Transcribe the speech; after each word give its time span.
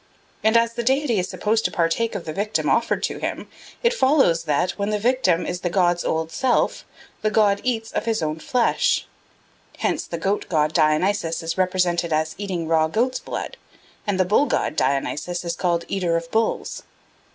And 0.43 0.57
as 0.57 0.73
the 0.73 0.81
deity 0.81 1.19
is 1.19 1.29
supposed 1.29 1.63
to 1.65 1.71
partake 1.71 2.15
of 2.15 2.25
the 2.25 2.33
victim 2.33 2.67
offered 2.67 3.03
to 3.03 3.19
him, 3.19 3.47
it 3.83 3.93
follows 3.93 4.45
that, 4.45 4.71
when 4.71 4.89
the 4.89 4.97
victim 4.97 5.45
is 5.45 5.61
the 5.61 5.69
god's 5.69 6.03
old 6.03 6.31
self, 6.31 6.85
the 7.21 7.29
god 7.29 7.61
eats 7.63 7.91
of 7.91 8.05
his 8.05 8.23
own 8.23 8.39
flesh. 8.39 9.05
Hence 9.77 10.05
the 10.07 10.17
goat 10.17 10.47
god 10.49 10.73
Dionysus 10.73 11.43
is 11.43 11.55
represented 11.55 12.11
as 12.11 12.33
eating 12.39 12.67
raw 12.67 12.87
goat's 12.87 13.19
blood; 13.19 13.57
and 14.07 14.19
the 14.19 14.25
bull 14.25 14.47
god 14.47 14.75
Dionysus 14.75 15.45
is 15.45 15.55
called 15.55 15.85
"eater 15.87 16.17
of 16.17 16.31
bulls." 16.31 16.81